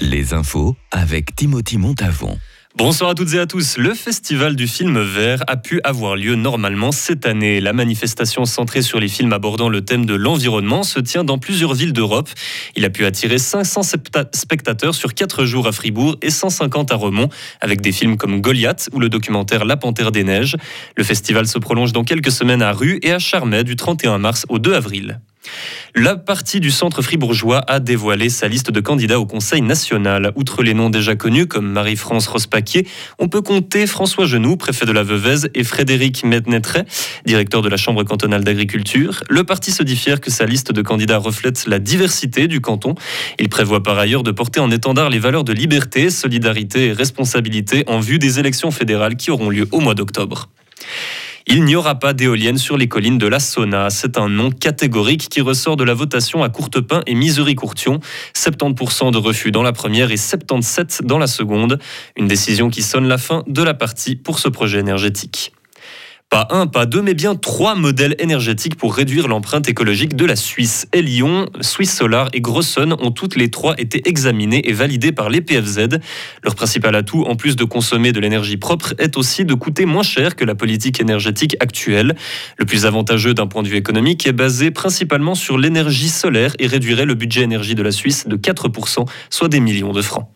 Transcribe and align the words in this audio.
Les 0.00 0.34
infos 0.34 0.76
avec 0.90 1.34
Timothy 1.34 1.78
Montavon. 1.78 2.38
Bonsoir 2.74 3.10
à 3.10 3.14
toutes 3.14 3.32
et 3.32 3.38
à 3.38 3.46
tous. 3.46 3.78
Le 3.78 3.94
festival 3.94 4.54
du 4.54 4.66
film 4.66 5.00
vert 5.00 5.42
a 5.46 5.56
pu 5.56 5.80
avoir 5.84 6.16
lieu 6.16 6.34
normalement 6.34 6.92
cette 6.92 7.24
année. 7.24 7.60
La 7.62 7.72
manifestation 7.72 8.44
centrée 8.44 8.82
sur 8.82 9.00
les 9.00 9.08
films 9.08 9.32
abordant 9.32 9.70
le 9.70 9.82
thème 9.82 10.04
de 10.04 10.14
l'environnement 10.14 10.82
se 10.82 11.00
tient 11.00 11.24
dans 11.24 11.38
plusieurs 11.38 11.72
villes 11.72 11.94
d'Europe. 11.94 12.28
Il 12.76 12.84
a 12.84 12.90
pu 12.90 13.06
attirer 13.06 13.38
500 13.38 13.80
spectateurs 14.32 14.94
sur 14.94 15.14
4 15.14 15.46
jours 15.46 15.66
à 15.66 15.72
Fribourg 15.72 16.16
et 16.20 16.30
150 16.30 16.92
à 16.92 16.96
Romont, 16.96 17.30
avec 17.62 17.80
des 17.80 17.92
films 17.92 18.18
comme 18.18 18.42
Goliath 18.42 18.90
ou 18.92 19.00
le 19.00 19.08
documentaire 19.08 19.64
La 19.64 19.78
Panthère 19.78 20.12
des 20.12 20.24
Neiges. 20.24 20.56
Le 20.96 21.04
festival 21.04 21.46
se 21.46 21.58
prolonge 21.58 21.92
dans 21.92 22.04
quelques 22.04 22.32
semaines 22.32 22.62
à 22.62 22.72
Rue 22.72 22.98
et 23.02 23.12
à 23.12 23.18
Charmey 23.18 23.64
du 23.64 23.76
31 23.76 24.18
mars 24.18 24.44
au 24.50 24.58
2 24.58 24.74
avril. 24.74 25.20
La 25.94 26.16
partie 26.16 26.60
du 26.60 26.70
centre 26.70 27.02
fribourgeois 27.02 27.64
a 27.66 27.80
dévoilé 27.80 28.28
sa 28.28 28.48
liste 28.48 28.70
de 28.70 28.80
candidats 28.80 29.18
au 29.18 29.26
Conseil 29.26 29.62
national. 29.62 30.32
Outre 30.36 30.62
les 30.62 30.74
noms 30.74 30.90
déjà 30.90 31.16
connus 31.16 31.46
comme 31.46 31.70
Marie-France 31.70 32.26
Rospaquier, 32.26 32.86
on 33.18 33.28
peut 33.28 33.40
compter 33.40 33.86
François 33.86 34.26
Genoux, 34.26 34.56
préfet 34.56 34.84
de 34.84 34.92
la 34.92 35.02
Veuvez, 35.02 35.48
et 35.54 35.64
Frédéric 35.64 36.24
Mednetret, 36.24 36.84
directeur 37.24 37.62
de 37.62 37.68
la 37.68 37.76
Chambre 37.76 38.02
cantonale 38.02 38.44
d'agriculture. 38.44 39.22
Le 39.28 39.44
parti 39.44 39.72
se 39.72 39.82
dit 39.82 39.96
fier 39.96 40.20
que 40.20 40.30
sa 40.30 40.44
liste 40.44 40.72
de 40.72 40.82
candidats 40.82 41.18
reflète 41.18 41.66
la 41.66 41.78
diversité 41.78 42.46
du 42.48 42.60
canton. 42.60 42.94
Il 43.38 43.48
prévoit 43.48 43.82
par 43.82 43.98
ailleurs 43.98 44.22
de 44.22 44.32
porter 44.32 44.60
en 44.60 44.70
étendard 44.70 45.10
les 45.10 45.18
valeurs 45.18 45.44
de 45.44 45.52
liberté, 45.52 46.10
solidarité 46.10 46.86
et 46.86 46.92
responsabilité 46.92 47.84
en 47.86 48.00
vue 48.00 48.18
des 48.18 48.38
élections 48.38 48.70
fédérales 48.70 49.16
qui 49.16 49.30
auront 49.30 49.50
lieu 49.50 49.66
au 49.72 49.80
mois 49.80 49.94
d'octobre. 49.94 50.48
Il 51.48 51.62
n'y 51.62 51.76
aura 51.76 51.94
pas 51.94 52.12
d'éoliennes 52.12 52.58
sur 52.58 52.76
les 52.76 52.88
collines 52.88 53.18
de 53.18 53.28
la 53.28 53.38
Sona. 53.38 53.88
C'est 53.88 54.18
un 54.18 54.28
nom 54.28 54.50
catégorique 54.50 55.28
qui 55.28 55.40
ressort 55.40 55.76
de 55.76 55.84
la 55.84 55.94
votation 55.94 56.42
à 56.42 56.48
Courtepin 56.48 57.02
et 57.06 57.14
Misery-Courtion. 57.14 58.00
70% 58.34 59.12
de 59.12 59.18
refus 59.18 59.52
dans 59.52 59.62
la 59.62 59.72
première 59.72 60.10
et 60.10 60.16
77% 60.16 61.04
dans 61.04 61.18
la 61.18 61.28
seconde. 61.28 61.78
Une 62.16 62.26
décision 62.26 62.68
qui 62.68 62.82
sonne 62.82 63.06
la 63.06 63.16
fin 63.16 63.44
de 63.46 63.62
la 63.62 63.74
partie 63.74 64.16
pour 64.16 64.40
ce 64.40 64.48
projet 64.48 64.80
énergétique. 64.80 65.52
Pas 66.28 66.48
un, 66.50 66.66
pas 66.66 66.86
deux, 66.86 67.02
mais 67.02 67.14
bien 67.14 67.36
trois 67.36 67.76
modèles 67.76 68.16
énergétiques 68.18 68.74
pour 68.74 68.94
réduire 68.94 69.28
l'empreinte 69.28 69.68
écologique 69.68 70.16
de 70.16 70.24
la 70.24 70.34
Suisse. 70.34 70.88
Elion, 70.92 71.48
Swiss 71.60 71.94
Solar 71.94 72.30
et 72.32 72.40
Grosson 72.40 72.96
ont 73.00 73.12
toutes 73.12 73.36
les 73.36 73.48
trois 73.48 73.74
été 73.78 74.08
examinés 74.08 74.68
et 74.68 74.72
validés 74.72 75.12
par 75.12 75.30
les 75.30 75.40
PFZ. 75.40 76.00
Leur 76.42 76.56
principal 76.56 76.96
atout, 76.96 77.22
en 77.22 77.36
plus 77.36 77.54
de 77.54 77.62
consommer 77.62 78.10
de 78.10 78.18
l'énergie 78.18 78.56
propre, 78.56 78.92
est 78.98 79.16
aussi 79.16 79.44
de 79.44 79.54
coûter 79.54 79.86
moins 79.86 80.02
cher 80.02 80.34
que 80.34 80.44
la 80.44 80.56
politique 80.56 81.00
énergétique 81.00 81.56
actuelle. 81.60 82.16
Le 82.58 82.66
plus 82.66 82.86
avantageux 82.86 83.32
d'un 83.32 83.46
point 83.46 83.62
de 83.62 83.68
vue 83.68 83.76
économique 83.76 84.26
est 84.26 84.32
basé 84.32 84.72
principalement 84.72 85.36
sur 85.36 85.58
l'énergie 85.58 86.08
solaire 86.08 86.54
et 86.58 86.66
réduirait 86.66 87.06
le 87.06 87.14
budget 87.14 87.42
énergie 87.42 87.76
de 87.76 87.82
la 87.82 87.92
Suisse 87.92 88.26
de 88.26 88.36
4%, 88.36 89.06
soit 89.30 89.48
des 89.48 89.60
millions 89.60 89.92
de 89.92 90.02
francs. 90.02 90.28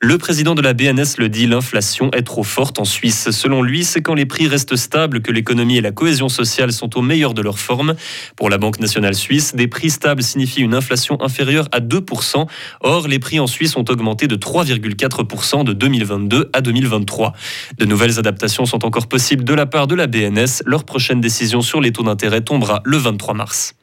Le 0.00 0.16
président 0.16 0.54
de 0.54 0.62
la 0.62 0.74
BNS 0.74 1.18
le 1.18 1.28
dit, 1.28 1.48
l'inflation 1.48 2.12
est 2.12 2.22
trop 2.22 2.44
forte 2.44 2.78
en 2.78 2.84
Suisse. 2.84 3.32
Selon 3.32 3.62
lui, 3.62 3.82
c'est 3.82 4.00
quand 4.00 4.14
les 4.14 4.26
prix 4.26 4.46
restent 4.46 4.76
stables 4.76 5.22
que 5.22 5.32
l'économie 5.32 5.76
et 5.76 5.80
la 5.80 5.90
cohésion 5.90 6.28
sociale 6.28 6.72
sont 6.72 6.96
au 6.96 7.02
meilleur 7.02 7.34
de 7.34 7.42
leur 7.42 7.58
forme. 7.58 7.96
Pour 8.36 8.48
la 8.48 8.58
Banque 8.58 8.78
nationale 8.78 9.16
suisse, 9.16 9.56
des 9.56 9.66
prix 9.66 9.90
stables 9.90 10.22
signifient 10.22 10.60
une 10.60 10.74
inflation 10.74 11.20
inférieure 11.20 11.66
à 11.72 11.80
2%. 11.80 12.46
Or, 12.82 13.08
les 13.08 13.18
prix 13.18 13.40
en 13.40 13.48
Suisse 13.48 13.76
ont 13.76 13.84
augmenté 13.88 14.28
de 14.28 14.36
3,4% 14.36 15.64
de 15.64 15.72
2022 15.72 16.48
à 16.52 16.60
2023. 16.60 17.32
De 17.76 17.84
nouvelles 17.84 18.20
adaptations 18.20 18.66
sont 18.66 18.84
encore 18.84 19.08
possibles 19.08 19.42
de 19.42 19.52
la 19.52 19.66
part 19.66 19.88
de 19.88 19.96
la 19.96 20.06
BNS. 20.06 20.62
Leur 20.64 20.84
prochaine 20.84 21.20
décision 21.20 21.60
sur 21.60 21.80
les 21.80 21.90
taux 21.90 22.04
d'intérêt 22.04 22.42
tombera 22.42 22.82
le 22.84 22.98
23 22.98 23.34
mars. 23.34 23.74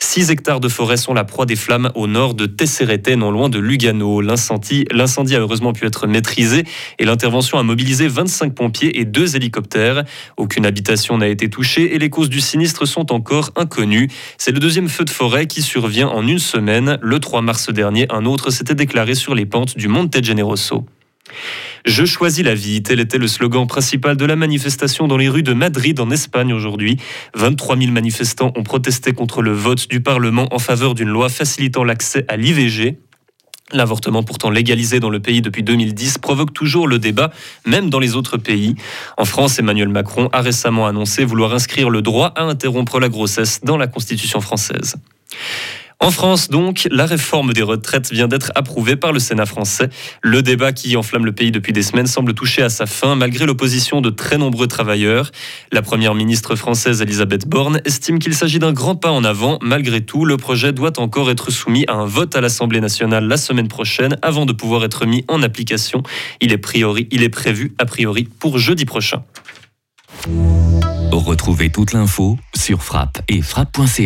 6 0.00 0.30
hectares 0.30 0.60
de 0.60 0.68
forêt 0.68 0.96
sont 0.96 1.12
la 1.12 1.24
proie 1.24 1.44
des 1.44 1.56
flammes 1.56 1.90
au 1.96 2.06
nord 2.06 2.34
de 2.34 2.46
Tesserete, 2.46 3.08
non 3.10 3.32
loin 3.32 3.48
de 3.48 3.58
Lugano. 3.58 4.20
L'incendie, 4.20 4.86
a 4.90 5.38
heureusement 5.38 5.72
pu 5.72 5.86
être 5.86 6.06
maîtrisé 6.06 6.64
et 7.00 7.04
l'intervention 7.04 7.58
a 7.58 7.64
mobilisé 7.64 8.06
25 8.06 8.54
pompiers 8.54 9.00
et 9.00 9.04
deux 9.04 9.34
hélicoptères. 9.34 10.04
Aucune 10.36 10.66
habitation 10.66 11.18
n'a 11.18 11.26
été 11.26 11.50
touchée 11.50 11.94
et 11.94 11.98
les 11.98 12.10
causes 12.10 12.30
du 12.30 12.40
sinistre 12.40 12.86
sont 12.86 13.12
encore 13.12 13.50
inconnues. 13.56 14.08
C'est 14.38 14.52
le 14.52 14.60
deuxième 14.60 14.88
feu 14.88 15.04
de 15.04 15.10
forêt 15.10 15.46
qui 15.46 15.62
survient 15.62 16.08
en 16.08 16.26
une 16.26 16.38
semaine. 16.38 16.98
Le 17.02 17.18
3 17.18 17.42
mars 17.42 17.70
dernier, 17.70 18.06
un 18.10 18.24
autre 18.24 18.50
s'était 18.50 18.76
déclaré 18.76 19.16
sur 19.16 19.34
les 19.34 19.46
pentes 19.46 19.76
du 19.76 19.88
Monte 19.88 20.24
Generoso. 20.24 20.86
Je 21.84 22.04
choisis 22.04 22.44
la 22.44 22.54
vie, 22.54 22.82
tel 22.82 23.00
était 23.00 23.18
le 23.18 23.28
slogan 23.28 23.66
principal 23.66 24.16
de 24.16 24.24
la 24.24 24.36
manifestation 24.36 25.06
dans 25.06 25.16
les 25.16 25.28
rues 25.28 25.42
de 25.42 25.52
Madrid 25.52 25.98
en 26.00 26.10
Espagne 26.10 26.52
aujourd'hui. 26.52 26.96
23 27.34 27.76
000 27.76 27.92
manifestants 27.92 28.52
ont 28.56 28.62
protesté 28.62 29.12
contre 29.12 29.42
le 29.42 29.52
vote 29.52 29.88
du 29.88 30.00
Parlement 30.00 30.48
en 30.50 30.58
faveur 30.58 30.94
d'une 30.94 31.08
loi 31.08 31.28
facilitant 31.28 31.84
l'accès 31.84 32.24
à 32.28 32.36
l'IVG. 32.36 32.98
L'avortement 33.72 34.22
pourtant 34.22 34.48
légalisé 34.48 34.98
dans 34.98 35.10
le 35.10 35.20
pays 35.20 35.42
depuis 35.42 35.62
2010 35.62 36.18
provoque 36.18 36.54
toujours 36.54 36.88
le 36.88 36.98
débat, 36.98 37.30
même 37.66 37.90
dans 37.90 37.98
les 37.98 38.16
autres 38.16 38.38
pays. 38.38 38.74
En 39.18 39.26
France, 39.26 39.58
Emmanuel 39.58 39.88
Macron 39.88 40.30
a 40.32 40.40
récemment 40.40 40.86
annoncé 40.86 41.24
vouloir 41.24 41.52
inscrire 41.52 41.90
le 41.90 42.00
droit 42.00 42.28
à 42.34 42.44
interrompre 42.44 42.98
la 42.98 43.10
grossesse 43.10 43.60
dans 43.62 43.76
la 43.76 43.86
Constitution 43.86 44.40
française. 44.40 44.96
En 46.00 46.12
France, 46.12 46.48
donc, 46.48 46.86
la 46.92 47.06
réforme 47.06 47.52
des 47.52 47.62
retraites 47.62 48.12
vient 48.12 48.28
d'être 48.28 48.52
approuvée 48.54 48.94
par 48.94 49.12
le 49.12 49.18
Sénat 49.18 49.46
français. 49.46 49.88
Le 50.22 50.42
débat 50.42 50.72
qui 50.72 50.96
enflamme 50.96 51.24
le 51.24 51.32
pays 51.32 51.50
depuis 51.50 51.72
des 51.72 51.82
semaines 51.82 52.06
semble 52.06 52.34
toucher 52.34 52.62
à 52.62 52.68
sa 52.68 52.86
fin, 52.86 53.16
malgré 53.16 53.46
l'opposition 53.46 54.00
de 54.00 54.08
très 54.08 54.38
nombreux 54.38 54.68
travailleurs. 54.68 55.32
La 55.72 55.82
première 55.82 56.14
ministre 56.14 56.54
française 56.54 57.02
Elisabeth 57.02 57.48
Borne 57.48 57.80
estime 57.84 58.20
qu'il 58.20 58.34
s'agit 58.34 58.60
d'un 58.60 58.72
grand 58.72 58.94
pas 58.94 59.10
en 59.10 59.24
avant. 59.24 59.58
Malgré 59.60 60.00
tout, 60.00 60.24
le 60.24 60.36
projet 60.36 60.72
doit 60.72 61.00
encore 61.00 61.30
être 61.32 61.50
soumis 61.50 61.84
à 61.88 61.94
un 61.94 62.06
vote 62.06 62.36
à 62.36 62.40
l'Assemblée 62.40 62.80
nationale 62.80 63.26
la 63.26 63.36
semaine 63.36 63.68
prochaine 63.68 64.18
avant 64.22 64.46
de 64.46 64.52
pouvoir 64.52 64.84
être 64.84 65.04
mis 65.04 65.24
en 65.26 65.42
application. 65.42 66.04
Il 66.40 66.52
est, 66.52 66.58
prévu, 67.28 67.74
a 67.76 67.86
priori, 67.86 68.28
pour 68.38 68.58
jeudi 68.58 68.84
prochain. 68.84 69.24
Retrouvez 71.10 71.70
toute 71.70 71.92
l'info 71.92 72.38
sur 72.54 72.82
frappe 72.82 73.20
et 73.28 73.42
frappe.ch. 73.42 73.98